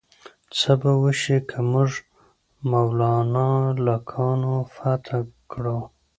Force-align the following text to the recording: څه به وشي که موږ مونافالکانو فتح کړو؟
څه 0.57 0.71
به 0.81 0.91
وشي 1.03 1.37
که 1.49 1.59
موږ 1.71 1.91
مونافالکانو 2.71 4.53
فتح 4.75 5.11
کړو؟ 5.51 5.79